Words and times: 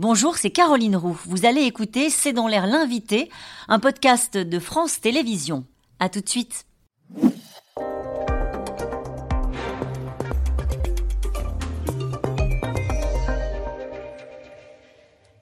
Bonjour, 0.00 0.38
c'est 0.38 0.50
Caroline 0.50 0.96
Roux. 0.96 1.20
Vous 1.26 1.44
allez 1.44 1.60
écouter 1.60 2.08
C'est 2.08 2.32
dans 2.32 2.48
l'air 2.48 2.66
l'invité, 2.66 3.28
un 3.68 3.78
podcast 3.78 4.34
de 4.38 4.58
France 4.58 4.98
Télévisions. 4.98 5.66
À 5.98 6.08
tout 6.08 6.22
de 6.22 6.28
suite. 6.30 6.64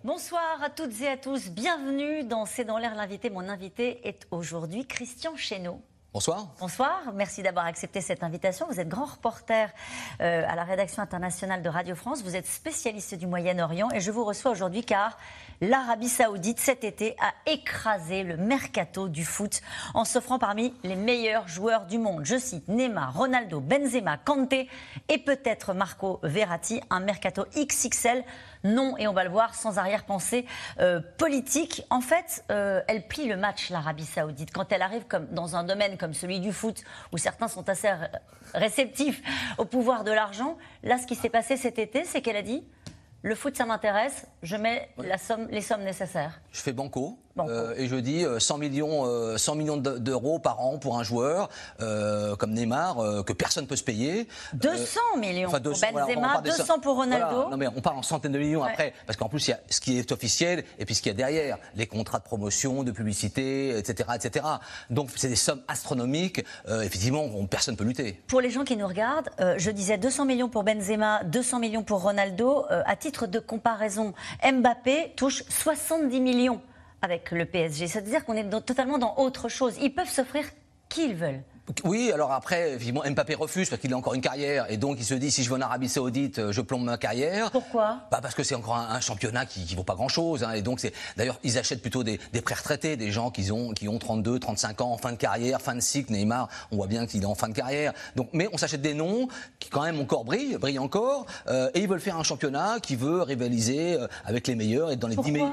Bonsoir 0.02 0.60
à 0.60 0.70
toutes 0.70 1.02
et 1.02 1.06
à 1.06 1.16
tous, 1.16 1.50
bienvenue 1.50 2.24
dans 2.24 2.44
C'est 2.44 2.64
dans 2.64 2.78
l'air 2.78 2.96
l'invité. 2.96 3.30
Mon 3.30 3.48
invité 3.48 4.08
est 4.08 4.26
aujourd'hui 4.32 4.86
Christian 4.86 5.36
Chesneau. 5.36 5.80
Bonsoir. 6.14 6.48
Bonsoir, 6.58 7.12
merci 7.14 7.42
d'avoir 7.42 7.66
accepté 7.66 8.00
cette 8.00 8.22
invitation. 8.22 8.66
Vous 8.70 8.80
êtes 8.80 8.88
grand 8.88 9.04
reporter 9.04 9.68
euh, 10.22 10.42
à 10.48 10.56
la 10.56 10.64
rédaction 10.64 11.02
internationale 11.02 11.60
de 11.60 11.68
Radio 11.68 11.94
France, 11.94 12.22
vous 12.22 12.34
êtes 12.34 12.46
spécialiste 12.46 13.14
du 13.14 13.26
Moyen-Orient 13.26 13.90
et 13.90 14.00
je 14.00 14.10
vous 14.10 14.24
reçois 14.24 14.50
aujourd'hui 14.50 14.82
car 14.82 15.18
l'Arabie 15.60 16.08
saoudite 16.08 16.60
cet 16.60 16.82
été 16.82 17.14
a 17.20 17.34
écrasé 17.50 18.22
le 18.22 18.38
mercato 18.38 19.08
du 19.08 19.22
foot 19.22 19.60
en 19.92 20.06
s'offrant 20.06 20.38
parmi 20.38 20.72
les 20.82 20.96
meilleurs 20.96 21.46
joueurs 21.46 21.84
du 21.84 21.98
monde. 21.98 22.22
Je 22.24 22.38
cite 22.38 22.68
Neymar, 22.68 23.14
Ronaldo, 23.14 23.60
Benzema, 23.60 24.16
Kanté 24.16 24.66
et 25.10 25.18
peut-être 25.18 25.74
Marco 25.74 26.20
Verratti, 26.22 26.80
un 26.88 27.00
mercato 27.00 27.44
XXL 27.54 28.24
non, 28.64 28.96
et 28.96 29.06
on 29.06 29.12
va 29.12 29.24
le 29.24 29.30
voir, 29.30 29.54
sans 29.54 29.78
arrière-pensée 29.78 30.44
euh, 30.80 31.00
politique. 31.18 31.82
En 31.90 32.00
fait, 32.00 32.44
euh, 32.50 32.80
elle 32.88 33.06
plie 33.06 33.26
le 33.26 33.36
match, 33.36 33.70
l'Arabie 33.70 34.04
saoudite, 34.04 34.52
quand 34.52 34.72
elle 34.72 34.82
arrive 34.82 35.04
comme, 35.06 35.26
dans 35.26 35.56
un 35.56 35.64
domaine 35.64 35.96
comme 35.96 36.07
celui 36.12 36.40
du 36.40 36.52
foot, 36.52 36.82
où 37.12 37.18
certains 37.18 37.48
sont 37.48 37.68
assez 37.68 37.90
réceptifs 38.54 39.22
au 39.58 39.64
pouvoir 39.64 40.04
de 40.04 40.12
l'argent. 40.12 40.56
Là, 40.82 40.98
ce 40.98 41.06
qui 41.06 41.14
s'est 41.14 41.28
passé 41.28 41.56
cet 41.56 41.78
été, 41.78 42.04
c'est 42.04 42.20
qu'elle 42.20 42.36
a 42.36 42.42
dit, 42.42 42.64
le 43.22 43.34
foot, 43.34 43.56
ça 43.56 43.66
m'intéresse, 43.66 44.26
je 44.42 44.56
mets 44.56 44.90
la 44.98 45.18
somme, 45.18 45.48
les 45.50 45.60
sommes 45.60 45.82
nécessaires. 45.82 46.40
Je 46.52 46.60
fais 46.60 46.72
banco. 46.72 47.18
Euh, 47.46 47.74
et 47.76 47.88
je 47.88 47.96
dis 47.96 48.24
100 48.38 48.54
euh, 48.54 48.58
millions, 48.58 49.36
100 49.36 49.52
euh, 49.52 49.56
millions 49.56 49.76
d'euros 49.76 50.38
par 50.38 50.60
an 50.60 50.78
pour 50.78 50.98
un 50.98 51.02
joueur 51.02 51.48
comme 52.38 52.52
Neymar 52.52 52.96
que 53.24 53.32
personne 53.32 53.64
ne 53.64 53.68
peut 53.68 53.76
se 53.76 53.84
payer. 53.84 54.28
200 54.54 55.00
millions 55.18 55.50
pour 55.50 55.60
Benzema, 55.60 56.40
200 56.42 56.80
pour 56.80 56.96
Ronaldo. 56.96 57.50
Non 57.50 57.56
mais 57.56 57.66
on 57.68 57.80
parle 57.80 57.98
en 57.98 58.02
centaines 58.02 58.32
de 58.32 58.38
millions 58.38 58.62
après, 58.62 58.92
parce 59.06 59.16
qu'en 59.16 59.28
plus 59.28 59.46
il 59.48 59.50
y 59.50 59.54
a 59.54 59.60
ce 59.68 59.80
qui 59.80 59.98
est 59.98 60.12
officiel 60.12 60.64
et 60.78 60.84
puis 60.84 60.94
ce 60.94 61.02
qu'il 61.02 61.10
y 61.10 61.14
a 61.14 61.16
derrière, 61.16 61.58
les 61.74 61.86
contrats 61.86 62.18
de 62.18 62.24
promotion, 62.24 62.82
de 62.82 62.92
publicité, 62.92 63.76
etc., 63.76 64.10
etc. 64.14 64.46
Donc 64.90 65.10
c'est 65.16 65.28
des 65.28 65.36
sommes 65.36 65.62
astronomiques. 65.68 66.44
effectivement, 66.82 67.28
personne 67.46 67.74
ne 67.74 67.78
peut 67.78 67.84
lutter. 67.84 68.20
Pour 68.26 68.40
les 68.40 68.50
gens 68.50 68.64
qui 68.64 68.76
nous 68.76 68.86
regardent, 68.86 69.30
je 69.56 69.70
disais 69.70 69.98
200 69.98 70.24
millions 70.24 70.48
pour 70.48 70.64
Benzema, 70.64 71.22
200 71.24 71.58
millions 71.60 71.82
pour 71.82 72.02
Ronaldo. 72.02 72.64
à 72.68 72.96
titre 72.96 73.26
de 73.26 73.38
comparaison, 73.38 74.14
Mbappé 74.44 75.12
touche 75.16 75.44
70 75.48 76.20
millions 76.20 76.60
avec 77.02 77.30
le 77.30 77.44
PSG. 77.44 77.86
C'est-à-dire 77.86 78.24
qu'on 78.24 78.34
est 78.34 78.48
totalement 78.64 78.98
dans 78.98 79.16
autre 79.16 79.48
chose. 79.48 79.74
Ils 79.80 79.94
peuvent 79.94 80.08
s'offrir 80.08 80.44
qui 80.88 81.10
ils 81.10 81.14
veulent. 81.14 81.42
Oui, 81.84 82.10
alors 82.12 82.32
après, 82.32 82.78
Mbappé 82.78 83.34
refuse 83.34 83.68
parce 83.68 83.80
qu'il 83.80 83.92
a 83.92 83.96
encore 83.96 84.14
une 84.14 84.20
carrière 84.20 84.70
et 84.70 84.76
donc 84.76 84.96
il 84.98 85.04
se 85.04 85.14
dit 85.14 85.30
si 85.30 85.42
je 85.42 85.50
vais 85.50 85.56
en 85.56 85.60
Arabie 85.60 85.88
Saoudite, 85.88 86.38
euh, 86.38 86.52
je 86.52 86.60
plombe 86.60 86.84
ma 86.84 86.96
carrière. 86.96 87.50
Pourquoi? 87.50 88.00
Bah 88.10 88.20
Parce 88.22 88.34
que 88.34 88.42
c'est 88.42 88.54
encore 88.54 88.76
un, 88.76 89.00
championnat 89.00 89.44
qui, 89.44 89.66
ne 89.70 89.76
vaut 89.76 89.84
pas 89.84 89.94
grand-chose. 89.94 90.44
Hein, 90.44 90.52
et 90.52 90.62
donc, 90.62 90.80
c'est 90.80 90.92
d'ailleurs, 91.16 91.38
ils 91.44 91.58
achètent 91.58 91.82
plutôt 91.82 92.02
des, 92.02 92.18
des 92.32 92.40
pré-retraités, 92.40 92.96
des 92.96 93.10
gens 93.10 93.30
qui 93.30 93.50
ont, 93.52 93.72
qui 93.72 93.88
ont 93.88 93.98
32, 93.98 94.38
35 94.38 94.80
ans, 94.80 94.92
en 94.92 94.98
fin 94.98 95.12
de 95.12 95.16
carrière, 95.16 95.60
fin 95.60 95.74
de 95.74 95.80
cycle. 95.80 96.12
Neymar, 96.12 96.48
on 96.72 96.76
voit 96.76 96.86
bien 96.86 97.06
qu'il 97.06 97.22
est 97.22 97.26
en 97.26 97.34
fin 97.34 97.48
de 97.48 97.54
carrière. 97.54 97.92
Donc, 98.16 98.30
mais 98.32 98.48
on 98.52 98.56
s'achète 98.56 98.82
des 98.82 98.94
noms 98.94 99.28
qui, 99.58 99.68
quand 99.68 99.82
même, 99.82 100.00
encore 100.00 100.24
brillent, 100.24 100.56
brillent 100.56 100.78
encore. 100.78 101.26
Euh, 101.48 101.70
et 101.74 101.80
ils 101.80 101.88
veulent 101.88 102.00
faire 102.00 102.16
un 102.16 102.22
championnat 102.22 102.78
qui 102.80 102.96
veut 102.96 103.22
rivaliser 103.22 103.94
euh, 103.94 104.06
avec 104.24 104.46
les 104.46 104.54
meilleurs 104.54 104.90
et 104.90 104.96
dans 104.96 105.08
les 105.08 105.16
10 105.16 105.32
meilleurs. 105.32 105.52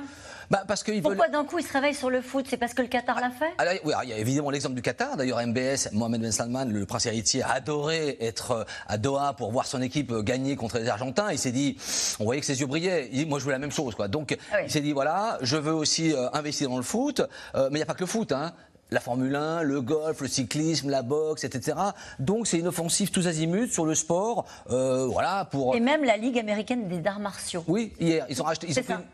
Bah 0.51 0.63
parce 0.67 0.83
Pourquoi 0.83 1.27
d'un 1.27 1.43
coup 1.43 1.59
ils 1.59 1.65
se 1.65 1.73
réveillent 1.73 1.95
sur 1.95 2.09
le 2.09 2.21
foot? 2.21 2.45
C'est 2.49 2.57
parce 2.57 2.73
que 2.73 2.81
le 2.81 2.87
Qatar 2.87 3.19
l'a 3.19 3.31
fait? 3.31 3.53
Oui, 3.83 3.93
Il 4.03 4.09
y 4.09 4.13
a 4.13 4.17
évidemment 4.17 4.51
l'exemple 4.51 4.75
du 4.75 4.81
Qatar. 4.81 5.17
D'ailleurs, 5.17 5.45
MBS, 5.45 5.91
Mohamed 5.93 6.21
Ben 6.21 6.31
Salman, 6.31 6.65
le 6.65 6.85
prince 6.85 7.05
héritier, 7.05 7.41
a 7.43 7.53
adoré 7.53 8.17
être 8.19 8.51
euh, 8.51 8.63
à 8.87 8.97
Doha 8.97 9.33
pour 9.33 9.51
voir 9.51 9.65
son 9.65 9.81
équipe 9.81 10.11
euh, 10.11 10.21
gagner 10.21 10.55
contre 10.55 10.77
les 10.77 10.87
Argentins. 10.87 11.31
Il 11.31 11.39
s'est 11.39 11.51
dit, 11.51 11.77
on 12.19 12.25
voyait 12.25 12.41
que 12.41 12.47
ses 12.47 12.59
yeux 12.59 12.67
brillaient. 12.67 13.09
Il 13.11 13.19
dit, 13.19 13.25
moi 13.25 13.39
je 13.39 13.45
veux 13.45 13.51
la 13.51 13.59
même 13.59 13.71
chose. 13.71 13.95
Quoi. 13.95 14.07
Donc 14.07 14.37
ah 14.51 14.61
il 14.61 14.69
s'est 14.69 14.81
dit, 14.81 14.93
voilà, 14.93 15.37
je 15.41 15.57
veux 15.57 15.73
aussi 15.73 16.13
euh, 16.13 16.29
investir 16.33 16.69
dans 16.69 16.77
le 16.77 16.83
foot. 16.83 17.21
mais 17.55 17.67
il 17.71 17.75
n'y 17.75 17.81
a 17.81 17.85
pas 17.85 17.93
que 17.93 18.01
le 18.01 18.05
foot. 18.05 18.31
Hein 18.31 18.53
la 18.91 18.99
Formule 18.99 19.35
1, 19.35 19.63
le 19.63 19.81
golf, 19.81 20.21
le 20.21 20.27
cyclisme, 20.27 20.89
la 20.89 21.01
boxe, 21.01 21.43
etc. 21.43 21.77
Donc 22.19 22.47
c'est 22.47 22.59
une 22.59 22.67
offensive 22.67 23.11
tous 23.11 23.27
azimuts 23.27 23.67
sur 23.67 23.85
le 23.85 23.95
sport, 23.95 24.45
euh, 24.69 25.07
voilà 25.07 25.45
pour. 25.45 25.75
Et 25.75 25.79
même 25.79 26.03
la 26.03 26.17
Ligue 26.17 26.37
américaine 26.37 26.87
des 26.87 27.05
arts 27.07 27.19
martiaux. 27.19 27.63
Oui, 27.67 27.93
hier 27.99 28.25
ils 28.29 28.41
ont 28.41 28.45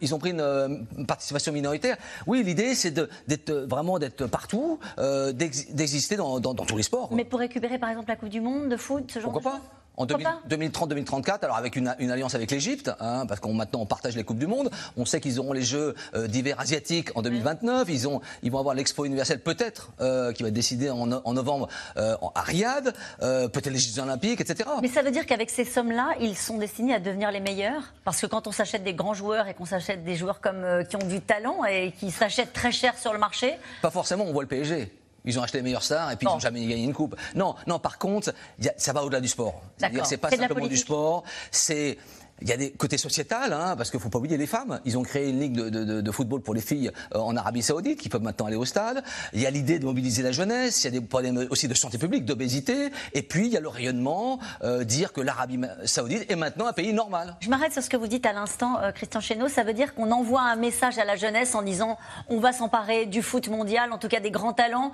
ils 0.01 0.15
ont 0.15 0.19
pris, 0.19 0.31
une, 0.31 0.41
euh, 0.41 0.77
participation 1.07 1.53
minoritaire. 1.53 1.97
Oui, 2.27 2.43
l'idée 2.43 2.75
c'est 2.75 2.91
d'être 2.91 3.51
vraiment 3.51 3.97
d'être 3.97 4.27
partout, 4.27 4.79
euh, 4.99 5.31
d'exister 5.31 6.17
dans, 6.17 6.39
tous 6.41 6.77
les 6.77 6.83
sports. 6.83 7.09
Mais 7.13 7.25
pour 7.25 7.39
récupérer 7.39 7.79
par 7.79 7.89
exemple 7.89 8.09
la 8.09 8.17
Coupe 8.17 8.29
du 8.29 8.41
Monde 8.41 8.69
de 8.69 8.77
foot, 8.77 9.09
ce 9.11 9.19
genre 9.19 9.31
Pourquoi 9.31 9.53
de 9.53 9.57
pas 9.57 9.80
en 9.97 10.05
2030-2034, 10.05 11.43
alors 11.43 11.57
avec 11.57 11.75
une, 11.75 11.87
alliance 11.87 12.35
avec 12.35 12.51
l'Égypte, 12.51 12.91
hein, 12.99 13.25
parce 13.27 13.39
qu'on 13.39 13.53
maintenant 13.53 13.81
on 13.81 13.85
partage 13.85 14.15
les 14.15 14.23
coupes 14.23 14.39
du 14.39 14.47
monde. 14.47 14.69
On 14.97 15.05
sait 15.05 15.19
qu'ils 15.19 15.39
auront 15.39 15.53
les 15.53 15.63
Jeux 15.63 15.95
euh, 16.15 16.27
d'hiver 16.27 16.59
asiatiques 16.59 17.09
en 17.15 17.21
2029. 17.21 17.87
Ils 17.89 18.07
ont, 18.07 18.21
ils 18.41 18.51
vont 18.51 18.59
avoir 18.59 18.73
l'Expo 18.73 19.05
universelle 19.05 19.41
peut-être 19.41 19.91
euh, 19.99 20.31
qui 20.31 20.43
va 20.43 20.49
être 20.49 20.55
décidée 20.55 20.89
en, 20.89 21.05
novembre 21.05 21.67
euh, 21.97 22.15
à 22.35 22.41
Riyad, 22.41 22.93
peut-être 23.19 23.69
les 23.69 23.79
Jeux 23.79 24.01
olympiques, 24.01 24.41
etc. 24.41 24.69
Mais 24.81 24.87
ça 24.87 25.01
veut 25.01 25.11
dire 25.11 25.25
qu'avec 25.25 25.49
ces 25.49 25.65
sommes-là, 25.65 26.15
ils 26.19 26.37
sont 26.37 26.57
destinés 26.57 26.93
à 26.93 26.99
devenir 26.99 27.31
les 27.31 27.39
meilleurs, 27.39 27.93
parce 28.03 28.21
que 28.21 28.27
quand 28.27 28.47
on 28.47 28.51
s'achète 28.51 28.83
des 28.83 28.93
grands 28.93 29.13
joueurs 29.13 29.47
et 29.47 29.53
qu'on 29.53 29.65
s'achète 29.65 30.03
des 30.03 30.15
joueurs 30.15 30.41
comme 30.41 30.83
qui 30.89 30.95
ont 30.95 31.07
du 31.07 31.21
talent 31.21 31.65
et 31.65 31.91
qui 31.91 32.11
s'achètent 32.11 32.53
très 32.53 32.71
cher 32.71 32.97
sur 32.97 33.13
le 33.13 33.19
marché? 33.19 33.55
Pas 33.81 33.91
forcément. 33.91 34.25
On 34.25 34.33
voit 34.33 34.43
le 34.43 34.49
PSG. 34.49 34.91
Ils 35.25 35.39
ont 35.39 35.43
acheté 35.43 35.59
les 35.59 35.63
meilleurs 35.63 35.83
stars 35.83 36.11
et 36.11 36.15
puis 36.15 36.27
ils 36.27 36.33
n'ont 36.33 36.39
jamais 36.39 36.65
gagné 36.65 36.83
une 36.83 36.93
coupe. 36.93 37.15
Non, 37.35 37.55
non. 37.67 37.79
Par 37.79 37.97
contre, 37.97 38.33
ça 38.77 38.93
va 38.93 39.03
au-delà 39.03 39.21
du 39.21 39.27
sport. 39.27 39.61
C'est-à-dire, 39.77 40.05
c'est 40.05 40.17
pas 40.17 40.29
simplement 40.29 40.67
du 40.67 40.77
sport. 40.77 41.23
C'est 41.51 41.97
il 42.41 42.49
y 42.49 42.51
a 42.51 42.57
des 42.57 42.71
côtés 42.71 42.97
sociétal, 42.97 43.53
hein, 43.53 43.75
parce 43.77 43.91
qu'il 43.91 43.97
ne 43.99 44.03
faut 44.03 44.09
pas 44.09 44.17
oublier 44.17 44.37
les 44.37 44.47
femmes. 44.47 44.79
Ils 44.85 44.97
ont 44.97 45.03
créé 45.03 45.29
une 45.29 45.39
ligue 45.39 45.53
de, 45.53 45.69
de, 45.69 46.01
de 46.01 46.11
football 46.11 46.41
pour 46.41 46.53
les 46.53 46.61
filles 46.61 46.91
euh, 47.15 47.19
en 47.19 47.35
Arabie 47.35 47.61
Saoudite, 47.61 47.99
qui 47.99 48.09
peuvent 48.09 48.21
maintenant 48.21 48.47
aller 48.47 48.55
au 48.55 48.65
stade. 48.65 49.03
Il 49.33 49.41
y 49.41 49.45
a 49.45 49.51
l'idée 49.51 49.79
de 49.79 49.85
mobiliser 49.85 50.23
la 50.23 50.31
jeunesse. 50.31 50.83
Il 50.83 50.85
y 50.85 50.87
a 50.87 50.99
des 50.99 51.05
problèmes 51.05 51.47
aussi 51.49 51.67
de 51.67 51.73
santé 51.73 51.97
publique, 51.97 52.25
d'obésité. 52.25 52.89
Et 53.13 53.21
puis 53.21 53.47
il 53.47 53.53
y 53.53 53.57
a 53.57 53.59
le 53.59 53.67
rayonnement, 53.67 54.39
euh, 54.63 54.83
dire 54.83 55.13
que 55.13 55.21
l'Arabie 55.21 55.59
Saoudite 55.85 56.31
est 56.31 56.35
maintenant 56.35 56.65
un 56.67 56.73
pays 56.73 56.93
normal. 56.93 57.35
Je 57.41 57.49
m'arrête 57.49 57.73
sur 57.73 57.83
ce 57.83 57.89
que 57.89 57.97
vous 57.97 58.07
dites 58.07 58.25
à 58.25 58.33
l'instant, 58.33 58.79
euh, 58.79 58.91
Christian 58.91 59.21
Chesneau. 59.21 59.47
Ça 59.47 59.63
veut 59.63 59.73
dire 59.73 59.93
qu'on 59.93 60.11
envoie 60.11 60.41
un 60.41 60.55
message 60.55 60.97
à 60.97 61.05
la 61.05 61.15
jeunesse 61.15 61.53
en 61.55 61.61
disant 61.61 61.97
on 62.29 62.39
va 62.39 62.53
s'emparer 62.53 63.05
du 63.05 63.21
foot 63.21 63.49
mondial, 63.49 63.91
en 63.91 63.97
tout 63.97 64.07
cas 64.07 64.19
des 64.19 64.31
grands 64.31 64.53
talents, 64.53 64.91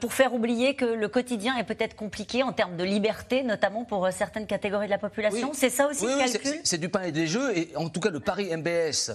pour 0.00 0.12
faire 0.12 0.34
oublier 0.34 0.74
que 0.74 0.84
le 0.84 1.08
quotidien 1.08 1.56
est 1.56 1.64
peut-être 1.64 1.94
compliqué 1.94 2.42
en 2.42 2.52
termes 2.52 2.76
de 2.76 2.84
liberté, 2.84 3.42
notamment 3.42 3.84
pour 3.84 4.08
certaines 4.12 4.46
catégories 4.46 4.86
de 4.86 4.90
la 4.90 4.98
population. 4.98 5.50
C'est 5.52 5.70
ça 5.70 5.88
aussi 5.88 6.06
le 6.06 6.16
calcul? 6.16 6.60
Du 6.86 6.92
pain 6.92 7.02
et 7.02 7.12
des 7.12 7.26
jeux. 7.26 7.56
Et 7.56 7.72
en 7.76 7.88
tout 7.88 8.00
cas, 8.00 8.10
le 8.10 8.20
Paris 8.20 8.54
MBS 8.56 9.10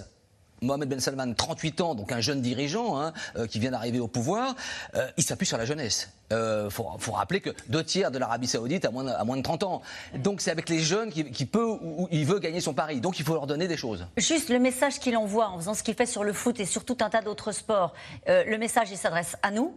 Mohamed 0.60 0.88
Ben 0.88 1.00
Salman, 1.00 1.34
38 1.34 1.80
ans, 1.80 1.94
donc 1.96 2.12
un 2.12 2.20
jeune 2.20 2.40
dirigeant 2.40 3.00
hein, 3.00 3.12
euh, 3.36 3.48
qui 3.48 3.58
vient 3.58 3.72
d'arriver 3.72 3.98
au 3.98 4.06
pouvoir, 4.06 4.54
euh, 4.94 5.08
il 5.16 5.24
s'appuie 5.24 5.46
sur 5.46 5.58
la 5.58 5.64
jeunesse. 5.64 6.10
Il 6.30 6.34
euh, 6.34 6.70
faut, 6.70 6.84
rappeler 7.12 7.40
que 7.40 7.50
deux 7.68 7.82
tiers 7.82 8.12
de 8.12 8.18
l'Arabie 8.18 8.46
Saoudite 8.46 8.84
a 8.84 8.92
moins, 8.92 9.02
de, 9.02 9.24
moins 9.24 9.36
de 9.36 9.42
30 9.42 9.64
ans. 9.64 9.82
Donc 10.18 10.40
c'est 10.40 10.52
avec 10.52 10.68
les 10.68 10.78
jeunes 10.78 11.10
qu'il 11.10 11.48
peut 11.48 11.64
ou 11.64 12.06
il 12.12 12.24
veut 12.24 12.38
gagner 12.38 12.60
son 12.60 12.74
pari. 12.74 13.00
Donc 13.00 13.18
il 13.18 13.24
faut 13.24 13.34
leur 13.34 13.48
donner 13.48 13.66
des 13.66 13.76
choses. 13.76 14.06
Juste 14.16 14.50
le 14.50 14.60
message 14.60 15.00
qu'il 15.00 15.16
envoie 15.16 15.48
en 15.48 15.58
faisant 15.58 15.74
ce 15.74 15.82
qu'il 15.82 15.94
fait 15.94 16.06
sur 16.06 16.22
le 16.22 16.32
foot 16.32 16.60
et 16.60 16.64
sur 16.64 16.84
tout 16.84 16.98
un 17.00 17.10
tas 17.10 17.22
d'autres 17.22 17.50
sports. 17.50 17.92
le 18.28 18.56
message, 18.56 18.88
il 18.92 18.98
s'adresse 18.98 19.36
à 19.42 19.50
nous, 19.50 19.74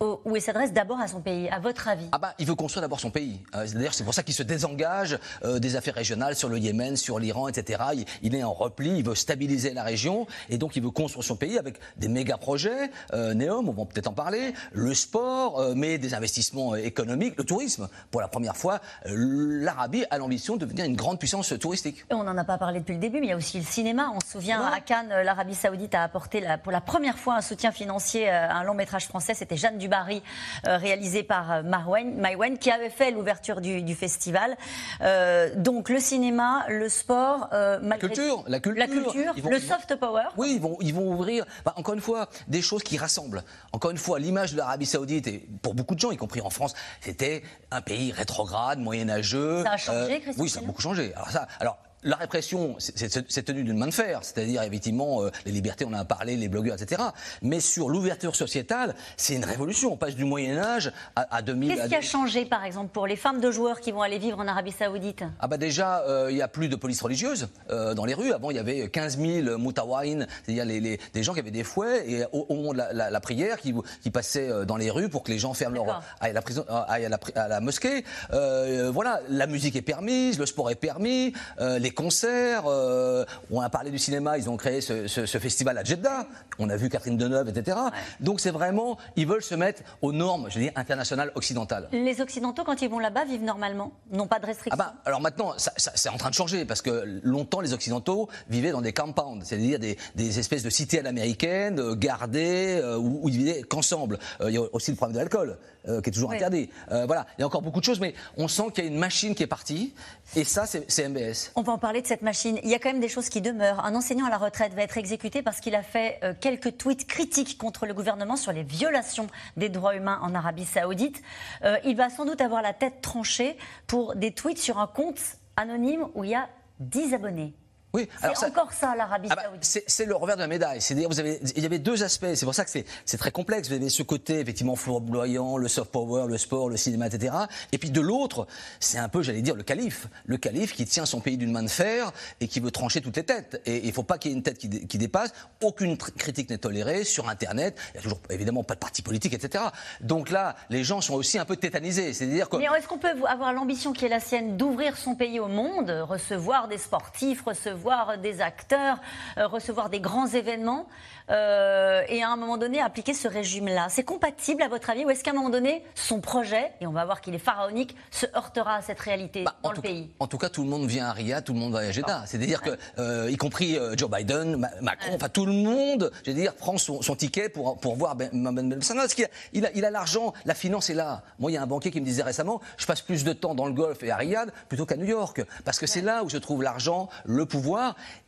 où 0.00 0.36
il 0.36 0.42
s'adresse 0.42 0.72
d'abord 0.72 1.00
à 1.00 1.08
son 1.08 1.20
pays, 1.20 1.48
à 1.48 1.58
votre 1.58 1.88
avis 1.88 2.06
Ah 2.12 2.18
bah, 2.18 2.34
il 2.38 2.46
veut 2.46 2.54
construire 2.54 2.82
d'abord 2.82 3.00
son 3.00 3.10
pays. 3.10 3.40
Euh, 3.54 3.66
d'ailleurs, 3.74 3.94
c'est 3.94 4.04
pour 4.04 4.14
ça 4.14 4.22
qu'il 4.22 4.34
se 4.34 4.42
désengage 4.42 5.18
euh, 5.44 5.58
des 5.58 5.76
affaires 5.76 5.94
régionales 5.94 6.34
sur 6.34 6.48
le 6.48 6.58
Yémen, 6.58 6.96
sur 6.96 7.18
l'Iran, 7.18 7.48
etc. 7.48 8.06
Il, 8.22 8.34
est 8.34 8.42
en 8.42 8.52
repli, 8.52 8.98
il 8.98 9.04
veut 9.04 9.14
stabiliser 9.14 9.72
la 9.72 9.82
région, 9.82 10.26
et 10.48 10.58
donc 10.58 10.76
il 10.76 10.82
veut 10.82 10.90
construire 10.90 11.24
son 11.24 11.36
pays 11.36 11.58
avec 11.58 11.78
des 11.96 12.08
méga 12.08 12.36
projets, 12.36 12.90
euh, 13.12 13.34
Néom, 13.34 13.68
on 13.68 13.72
va 13.72 13.84
peut-être 13.84 14.08
en 14.08 14.12
parler, 14.12 14.52
le 14.72 14.94
sport, 14.94 15.60
euh, 15.60 15.74
mais 15.76 15.98
des 15.98 16.14
investissements 16.14 16.74
économiques, 16.74 17.34
le 17.36 17.44
tourisme. 17.44 17.88
Pour 18.10 18.20
la 18.20 18.28
première 18.28 18.56
fois, 18.56 18.80
l'Arabie 19.06 20.04
a 20.10 20.18
l'ambition 20.18 20.56
de 20.56 20.64
devenir 20.64 20.84
une 20.84 20.96
grande 20.96 21.18
puissance 21.18 21.54
touristique. 21.58 22.04
on 22.10 22.24
n'en 22.24 22.36
a 22.36 22.44
pas 22.44 22.58
parlé 22.58 22.80
depuis 22.80 22.94
le 22.94 23.00
début, 23.00 23.20
mais 23.20 23.26
il 23.26 23.30
y 23.30 23.32
a 23.32 23.36
aussi 23.36 23.58
le 23.58 23.64
cinéma. 23.64 24.10
On 24.14 24.20
se 24.20 24.28
souvient, 24.28 24.62
à 24.62 24.80
Cannes, 24.80 25.12
l'Arabie 25.24 25.54
Saoudite 25.54 25.94
a 25.94 26.02
apporté 26.02 26.44
pour 26.62 26.72
la 26.72 26.80
première 26.80 27.18
fois 27.18 27.36
un 27.36 27.40
soutien 27.40 27.72
financier 27.72 28.28
à 28.28 28.56
un 28.56 28.64
long 28.64 28.74
métrage 28.74 29.06
français, 29.06 29.34
c'était 29.34 29.56
Jeanne 29.56 29.78
Dubarry 29.84 30.22
euh, 30.66 30.78
réalisé 30.78 31.22
par 31.22 31.52
euh, 31.52 31.62
Maïwen, 31.62 32.58
qui 32.58 32.70
avait 32.70 32.90
fait 32.90 33.10
l'ouverture 33.10 33.60
du, 33.60 33.94
festival. 33.94 34.56
Euh, 35.02 35.50
donc 35.56 35.88
le 35.88 36.00
cinéma, 36.00 36.64
le 36.68 36.88
sport, 36.88 37.48
la 37.52 37.98
culture, 37.98 38.44
la 38.46 38.60
culture, 38.60 39.34
le 39.48 39.58
soft 39.60 39.96
power. 39.96 40.24
Oui, 40.36 40.54
ils 40.56 40.60
vont, 40.60 40.76
ils 40.80 40.94
vont 40.94 41.12
ouvrir, 41.12 41.44
bah, 41.64 41.74
encore 41.76 41.94
une 41.94 42.00
fois, 42.00 42.28
des 42.48 42.62
choses 42.62 42.82
qui 42.82 42.96
rassemblent. 42.96 43.42
Encore 43.72 43.90
une 43.90 43.98
fois, 43.98 44.18
l'image 44.18 44.52
de 44.52 44.56
l'Arabie 44.56 44.86
Saoudite, 44.86 45.26
et 45.26 45.46
pour 45.62 45.74
beaucoup 45.74 45.94
de 45.94 46.00
gens, 46.00 46.10
y 46.10 46.16
compris 46.16 46.40
en 46.40 46.50
France, 46.50 46.74
c'était 47.00 47.42
un 47.70 47.82
pays 47.82 48.10
rétrograde, 48.10 48.78
moyenâgeux. 48.78 49.62
Ça 49.64 49.72
a 49.72 49.76
changé, 49.76 50.22
Oui, 50.38 50.48
ça 50.48 50.60
a 50.60 50.62
beaucoup 50.62 50.82
changé. 50.82 51.12
Alors 51.14 51.30
ça, 51.30 51.46
alors 51.60 51.78
la 52.04 52.16
répression, 52.16 52.76
c'est 52.78 53.42
tenu 53.42 53.64
d'une 53.64 53.78
main 53.78 53.86
de 53.86 53.94
fer, 53.94 54.20
c'est-à-dire 54.22 54.62
effectivement 54.62 55.22
euh, 55.22 55.30
les 55.46 55.52
libertés, 55.52 55.84
on 55.84 55.88
en 55.88 55.94
a 55.94 56.04
parlé, 56.04 56.36
les 56.36 56.48
blogueurs, 56.48 56.80
etc. 56.80 57.02
Mais 57.42 57.60
sur 57.60 57.88
l'ouverture 57.88 58.36
sociétale, 58.36 58.94
c'est 59.16 59.34
une 59.34 59.44
révolution. 59.44 59.92
On 59.92 59.96
passe 59.96 60.14
du 60.14 60.24
Moyen 60.24 60.58
Âge 60.58 60.92
à, 61.16 61.36
à 61.36 61.42
2000. 61.42 61.74
Qu'est-ce 61.74 61.88
qui 61.88 61.94
a 61.94 62.00
changé, 62.02 62.44
par 62.44 62.64
exemple, 62.64 62.90
pour 62.92 63.06
les 63.06 63.16
femmes 63.16 63.40
de 63.40 63.50
joueurs 63.50 63.80
qui 63.80 63.90
vont 63.90 64.02
aller 64.02 64.18
vivre 64.18 64.38
en 64.38 64.46
Arabie 64.46 64.72
Saoudite? 64.72 65.24
Ah 65.40 65.48
bah 65.48 65.56
déjà, 65.56 66.00
euh, 66.00 66.26
il 66.30 66.36
n'y 66.36 66.42
a 66.42 66.48
plus 66.48 66.68
de 66.68 66.76
police 66.76 67.00
religieuse 67.00 67.48
euh, 67.70 67.94
dans 67.94 68.04
les 68.04 68.14
rues. 68.14 68.32
Avant, 68.32 68.50
il 68.50 68.56
y 68.56 68.60
avait 68.60 68.88
15 68.88 69.18
000 69.18 69.58
moutawaïn, 69.58 70.26
c'est-à-dire 70.44 70.66
les, 70.66 70.80
les, 70.80 71.00
des 71.14 71.22
gens 71.22 71.32
qui 71.32 71.40
avaient 71.40 71.50
des 71.50 71.64
fouets 71.64 72.04
et 72.10 72.24
au, 72.32 72.54
moment 72.54 72.72
de 72.72 72.78
la, 72.92 73.20
prière, 73.20 73.58
qui, 73.58 73.74
qui, 74.02 74.10
passaient 74.10 74.66
dans 74.66 74.76
les 74.76 74.90
rues 74.90 75.08
pour 75.08 75.22
que 75.22 75.32
les 75.32 75.38
gens 75.38 75.54
ferment 75.54 75.74
leur 75.74 76.02
aillent 76.20 76.30
à 76.30 76.34
la 76.34 76.42
prison, 76.42 76.64
aillent 76.68 77.06
à 77.06 77.08
la, 77.08 77.18
à 77.34 77.48
la 77.48 77.60
mosquée. 77.60 78.04
voilà, 78.30 79.20
la 79.30 79.46
musique 79.46 79.76
est 79.76 79.82
permise, 79.82 80.38
le 80.38 80.46
sport 80.46 80.70
est 80.70 80.74
permis, 80.74 81.32
les 81.58 81.93
concerts. 81.94 82.64
Euh, 82.66 83.24
on 83.50 83.60
a 83.60 83.70
parlé 83.70 83.90
du 83.90 83.98
cinéma, 83.98 84.36
ils 84.36 84.50
ont 84.50 84.56
créé 84.56 84.80
ce, 84.80 85.06
festival 85.38 85.78
à 85.78 85.84
Jeddah. 85.84 86.26
On 86.58 86.68
a 86.68 86.76
vu 86.76 86.88
Catherine 86.88 87.16
Deneuve, 87.16 87.48
etc. 87.48 87.78
Donc 88.20 88.40
c'est 88.40 88.50
vraiment, 88.50 88.98
ils 89.16 89.26
veulent 89.26 89.42
se 89.42 89.54
mettre 89.54 89.82
aux 90.02 90.12
normes, 90.12 90.48
je 90.50 90.58
dis, 90.58 90.70
internationales 90.76 91.32
occidentales. 91.34 91.88
Les 91.92 92.20
Occidentaux, 92.20 92.64
quand 92.64 92.82
ils 92.82 92.90
vont 92.90 92.98
là-bas, 92.98 93.24
vivent 93.24 93.44
normalement, 93.44 93.92
n'ont 94.10 94.26
pas 94.26 94.38
de 94.38 94.46
restrictions. 94.46 94.78
Ah 94.78 94.92
bah, 94.94 95.00
alors 95.04 95.20
maintenant, 95.20 95.54
c'est 95.56 96.08
en 96.08 96.16
train 96.16 96.30
de 96.30 96.34
changer 96.34 96.64
parce 96.64 96.82
que 96.82 97.20
longtemps 97.22 97.60
les 97.60 97.72
Occidentaux 97.72 98.28
vivaient 98.48 98.72
dans 98.72 98.82
des 98.82 98.92
compounds, 98.92 99.44
c'est-à-dire 99.44 99.78
des, 99.78 100.38
espèces 100.38 100.62
de 100.62 100.70
cités 100.70 100.98
à 100.98 101.02
l'américaine, 101.02 101.78
euh, 101.78 101.94
gardées, 101.94 102.80
euh, 102.82 102.98
où, 102.98 103.28
ils 103.28 103.38
vivaient 103.38 103.62
qu'ensemble. 103.62 104.18
il 104.44 104.50
y 104.50 104.58
a 104.58 104.62
aussi 104.72 104.90
le 104.90 104.96
problème 104.96 105.14
de 105.14 105.18
l'alcool. 105.18 105.58
qui 105.84 106.10
est 106.10 106.12
toujours 106.12 106.32
interdit. 106.32 106.70
voilà, 106.88 107.26
il 107.36 107.42
y 107.42 107.44
a 107.44 107.46
encore 107.46 107.62
beaucoup 107.62 107.80
de 107.80 107.84
choses, 107.84 108.00
mais 108.00 108.14
on 108.36 108.48
sent 108.48 108.64
qu'il 108.74 108.84
y 108.84 108.86
a 108.86 108.90
une 108.90 108.98
machine 108.98 109.34
qui 109.34 109.42
est 109.42 109.46
partie, 109.48 109.94
et 110.36 110.44
ça, 110.44 110.66
c'est 110.66 111.08
MBS. 111.08 111.52
On 111.54 111.62
va 111.62 111.72
en 111.72 111.78
parler 111.84 112.00
de 112.00 112.06
cette 112.06 112.22
machine. 112.22 112.58
Il 112.62 112.70
y 112.70 112.74
a 112.74 112.78
quand 112.78 112.88
même 112.88 113.00
des 113.02 113.10
choses 113.10 113.28
qui 113.28 113.42
demeurent. 113.42 113.84
Un 113.84 113.94
enseignant 113.94 114.24
à 114.24 114.30
la 114.30 114.38
retraite 114.38 114.72
va 114.72 114.80
être 114.80 114.96
exécuté 114.96 115.42
parce 115.42 115.60
qu'il 115.60 115.74
a 115.74 115.82
fait 115.82 116.18
euh, 116.24 116.32
quelques 116.40 116.78
tweets 116.78 117.06
critiques 117.06 117.58
contre 117.58 117.84
le 117.84 117.92
gouvernement 117.92 118.36
sur 118.36 118.52
les 118.52 118.62
violations 118.62 119.26
des 119.58 119.68
droits 119.68 119.94
humains 119.94 120.18
en 120.22 120.34
Arabie 120.34 120.64
Saoudite. 120.64 121.20
Euh, 121.62 121.76
il 121.84 121.94
va 121.94 122.08
sans 122.08 122.24
doute 122.24 122.40
avoir 122.40 122.62
la 122.62 122.72
tête 122.72 123.02
tranchée 123.02 123.58
pour 123.86 124.16
des 124.16 124.32
tweets 124.32 124.56
sur 124.56 124.78
un 124.78 124.86
compte 124.86 125.20
anonyme 125.58 126.06
où 126.14 126.24
il 126.24 126.30
y 126.30 126.34
a 126.34 126.48
10 126.80 127.12
abonnés. 127.12 127.52
Oui, 127.94 128.08
c'est 128.34 128.46
encore 128.46 128.72
ça 128.72 128.96
l'Arabie 128.96 129.28
ah 129.30 129.36
bah, 129.36 129.42
Saoudite. 129.44 129.84
c'est 129.86 130.04
le 130.04 130.16
revers 130.16 130.34
de 130.34 130.40
la 130.40 130.48
médaille. 130.48 130.80
C'est-à-dire, 130.80 131.08
vous 131.08 131.20
avez, 131.20 131.38
il 131.54 131.62
y 131.62 131.66
avait 131.66 131.78
deux 131.78 132.02
aspects. 132.02 132.26
C'est 132.34 132.44
pour 132.44 132.54
ça 132.54 132.64
que 132.64 132.70
c'est 132.70 133.18
très 133.18 133.30
complexe. 133.30 133.68
Vous 133.68 133.74
avez 133.74 133.88
ce 133.88 134.02
côté 134.02 134.40
effectivement 134.40 134.74
flamboyant, 134.74 135.56
le 135.56 135.68
soft 135.68 135.92
power, 135.92 136.26
le 136.26 136.36
sport, 136.36 136.68
le 136.68 136.76
cinéma, 136.76 137.06
etc. 137.06 137.32
Et 137.70 137.78
puis 137.78 137.90
de 137.90 138.00
l'autre, 138.00 138.48
c'est 138.80 138.98
un 138.98 139.08
peu, 139.08 139.22
j'allais 139.22 139.42
dire, 139.42 139.54
le 139.54 139.62
calife, 139.62 140.08
le 140.26 140.36
calife 140.38 140.74
qui 140.74 140.86
tient 140.86 141.06
son 141.06 141.20
pays 141.20 141.36
d'une 141.36 141.52
main 141.52 141.62
de 141.62 141.68
fer 141.68 142.10
et 142.40 142.48
qui 142.48 142.58
veut 142.58 142.72
trancher 142.72 143.00
toutes 143.00 143.16
les 143.16 143.22
têtes. 143.22 143.62
Et 143.64 143.78
il 143.78 143.86
ne 143.86 143.92
faut 143.92 144.02
pas 144.02 144.18
qu'il 144.18 144.32
y 144.32 144.34
ait 144.34 144.36
une 144.36 144.42
tête 144.42 144.58
qui, 144.58 144.88
qui 144.88 144.98
dépasse. 144.98 145.32
Aucune 145.62 145.96
critique 145.96 146.50
n'est 146.50 146.58
tolérée 146.58 147.04
sur 147.04 147.28
Internet. 147.28 147.78
Il 147.90 147.92
n'y 147.92 147.98
a 148.00 148.02
toujours 148.02 148.20
évidemment 148.28 148.64
pas 148.64 148.74
de 148.74 148.80
parti 148.80 149.02
politique, 149.02 149.34
etc. 149.34 149.66
Donc 150.00 150.30
là, 150.30 150.56
les 150.68 150.82
gens 150.82 151.00
sont 151.00 151.14
aussi 151.14 151.38
un 151.38 151.44
peu 151.44 151.54
tétanisés. 151.54 152.12
C'est-à-dire 152.12 152.48
que. 152.48 152.56
Mais 152.56 152.64
est-ce 152.76 152.88
qu'on 152.88 152.98
peut 152.98 153.14
avoir 153.28 153.52
l'ambition 153.52 153.92
qui 153.92 154.04
est 154.04 154.08
la 154.08 154.18
sienne 154.18 154.56
d'ouvrir 154.56 154.96
son 154.96 155.14
pays 155.14 155.38
au 155.38 155.46
monde, 155.46 155.90
recevoir 156.08 156.66
des 156.66 156.78
sportifs, 156.78 157.42
recevoir 157.42 157.83
recevoir 157.84 158.18
des 158.18 158.40
acteurs, 158.40 158.98
euh, 159.38 159.46
recevoir 159.46 159.90
des 159.90 160.00
grands 160.00 160.26
événements, 160.26 160.86
euh, 161.30 162.02
et 162.08 162.22
à 162.22 162.30
un 162.30 162.36
moment 162.36 162.56
donné 162.56 162.80
appliquer 162.80 163.14
ce 163.14 163.28
régime-là. 163.28 163.86
C'est 163.88 164.04
compatible 164.04 164.62
à 164.62 164.68
votre 164.68 164.90
avis 164.90 165.04
ou 165.04 165.10
est-ce 165.10 165.24
qu'à 165.24 165.30
un 165.30 165.34
moment 165.34 165.50
donné, 165.50 165.84
son 165.94 166.20
projet, 166.20 166.72
et 166.80 166.86
on 166.86 166.92
va 166.92 167.04
voir 167.04 167.20
qu'il 167.20 167.34
est 167.34 167.38
pharaonique, 167.38 167.96
se 168.10 168.26
heurtera 168.34 168.76
à 168.76 168.82
cette 168.82 169.00
réalité 169.00 169.44
bah, 169.44 169.54
dans 169.62 169.72
le 169.72 169.80
pays? 169.80 170.10
En 170.18 170.26
tout 170.26 170.38
cas, 170.38 170.48
tout 170.48 170.62
le 170.62 170.68
monde 170.68 170.86
vient 170.86 171.06
à 171.06 171.12
Riyad, 171.12 171.44
tout 171.44 171.52
le 171.52 171.58
monde 171.58 171.72
va 171.72 171.80
à 171.80 171.90
Jeddah. 171.90 172.20
Ah. 172.22 172.26
C'est-à-dire 172.26 172.62
que, 172.62 172.70
euh, 172.98 173.30
y 173.30 173.36
compris 173.36 173.78
Joe 173.96 174.10
Biden, 174.10 174.68
Macron, 174.80 175.12
enfin 175.14 175.28
tout 175.28 175.46
le 175.46 175.52
monde, 175.52 176.10
je 176.24 176.30
veux 176.30 176.36
dire, 176.36 176.54
prend 176.54 176.78
son, 176.78 177.00
ticket 177.16 177.48
pour, 177.48 177.78
pour 177.78 177.96
voir 177.96 178.16
Ben 178.16 178.30
Ben 178.32 178.78
Parce 178.78 179.14
qu'il 179.14 179.24
a, 179.24 179.28
il 179.52 179.66
a, 179.66 179.70
il 179.74 179.84
a 179.84 179.90
l'argent, 179.90 180.32
la 180.44 180.54
finance 180.54 180.90
est 180.90 180.94
là. 180.94 181.22
Moi, 181.38 181.50
il 181.50 181.54
y 181.54 181.56
a 181.56 181.62
un 181.62 181.66
banquier 181.66 181.90
qui 181.90 182.00
me 182.00 182.06
disait 182.06 182.22
récemment, 182.22 182.60
je 182.76 182.86
passe 182.86 183.02
plus 183.02 183.24
de 183.24 183.32
temps 183.32 183.54
dans 183.54 183.66
le 183.66 183.72
Golfe 183.72 184.02
et 184.02 184.10
à 184.10 184.16
Riyad 184.16 184.52
plutôt 184.68 184.86
qu'à 184.86 184.96
New 184.96 185.06
York, 185.06 185.42
parce 185.64 185.78
que 185.78 185.86
c'est 185.86 186.02
là 186.02 186.22
où 186.22 186.30
se 186.30 186.36
trouve 186.36 186.62
l'argent, 186.62 187.08
le 187.24 187.46
pouvoir, 187.46 187.73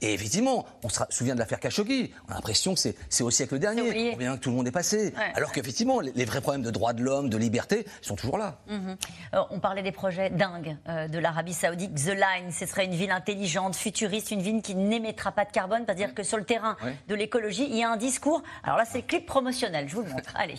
et 0.01 0.15
effectivement, 0.15 0.67
on 0.83 0.89
se 0.89 1.01
souvient 1.11 1.35
de 1.35 1.41
l'affaire 1.41 1.61
Khashoggi. 1.61 2.13
On 2.29 2.33
a 2.33 2.35
l'impression 2.35 2.75
que 2.75 2.81
c'est 2.81 3.23
au 3.23 3.31
siècle 3.31 3.59
dernier. 3.59 4.13
On 4.15 4.19
vient 4.19 4.37
que 4.37 4.43
tout 4.43 4.51
le 4.51 4.57
monde 4.57 4.69
est 4.69 4.73
passé. 4.73 5.13
Alors 5.35 5.53
qu'effectivement, 5.53 6.01
les, 6.01 6.25
vrais 6.25 6.41
problèmes 6.41 6.63
de 6.63 6.71
droits 6.71 6.93
de 6.93 7.03
l'homme, 7.03 7.31
de 7.31 7.37
liberté, 7.37 7.87
sont 8.03 8.17
toujours 8.17 8.39
là. 8.39 8.59
Mhm. 8.69 8.97
Euh, 9.35 9.43
on 9.51 9.61
parlait 9.61 9.83
des 9.83 9.93
projets 9.93 10.31
dingues 10.31 10.77
euh, 10.89 11.09
de 11.09 11.19
l'Arabie 11.19 11.55
Saoudite. 11.55 11.95
The 11.95 12.15
Line, 12.15 12.51
ce 12.51 12.67
serait 12.67 12.85
une 12.85 12.95
ville 12.95 13.11
intelligente, 13.11 13.77
futuriste, 13.77 14.31
une 14.31 14.43
ville 14.43 14.63
qui 14.63 14.75
n'émettra 14.75 15.33
pas 15.33 15.45
de 15.45 15.53
carbone. 15.53 15.83
C'est-à-dire 15.87 16.15
que 16.15 16.23
sur 16.23 16.37
le 16.37 16.45
terrain 16.45 16.77
de 17.09 17.15
l'écologie, 17.15 17.67
il 17.69 17.77
y 17.77 17.83
a 17.83 17.91
un 17.91 17.97
discours. 17.97 18.43
Alors 18.63 18.77
là, 18.77 18.85
c'est 18.85 18.99
le 18.99 19.07
clip 19.07 19.27
promotionnel. 19.27 19.89
Je 19.89 19.95
vous 19.95 20.03
le 20.03 20.11
montre. 20.11 20.33
Allez. 20.35 20.59